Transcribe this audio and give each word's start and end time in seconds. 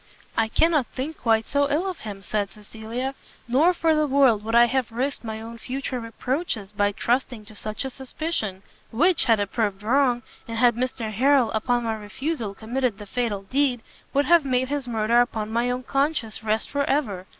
"I 0.35 0.47
cannot 0.47 0.87
think 0.87 1.19
quite 1.19 1.45
so 1.45 1.69
ill 1.69 1.87
of 1.87 1.99
him," 1.99 2.23
said 2.23 2.51
Cecilia, 2.51 3.13
"nor 3.47 3.71
for 3.71 3.93
the 3.93 4.07
world 4.07 4.41
would 4.43 4.55
I 4.55 4.65
have 4.65 4.91
risked 4.91 5.23
my 5.23 5.39
own 5.39 5.59
future 5.59 5.99
reproaches 5.99 6.71
by 6.71 6.91
trusting 6.91 7.45
to 7.45 7.55
such 7.55 7.85
a 7.85 7.91
suspicion, 7.91 8.63
which, 8.89 9.25
had 9.25 9.39
it 9.39 9.51
proved 9.51 9.83
wrong, 9.83 10.23
and 10.47 10.57
had 10.57 10.73
Mr 10.75 11.11
Harrel, 11.13 11.51
upon 11.51 11.83
my 11.83 11.93
refusal 11.93 12.55
committed 12.55 12.97
the 12.97 13.05
fatal 13.05 13.43
deed, 13.43 13.81
would 14.11 14.25
have 14.25 14.43
made 14.43 14.69
his 14.69 14.87
murder 14.87 15.21
upon 15.21 15.51
my 15.53 15.69
own 15.69 15.83
conscience 15.83 16.43
rest 16.43 16.71
for 16.71 16.83
ever! 16.85 17.27